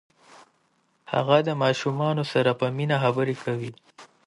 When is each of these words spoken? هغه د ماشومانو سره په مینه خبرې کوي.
هغه 1.13 1.37
د 1.47 1.49
ماشومانو 1.63 2.23
سره 2.33 2.51
په 2.59 2.65
مینه 2.77 2.97
خبرې 3.03 3.35
کوي. 3.43 3.71